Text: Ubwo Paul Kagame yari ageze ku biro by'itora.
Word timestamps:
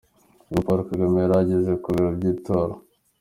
Ubwo 0.49 0.59
Paul 0.65 0.79
Kagame 0.89 1.17
yari 1.19 1.33
ageze 1.41 1.71
ku 1.81 1.87
biro 1.93 2.09
by'itora. 2.17 2.73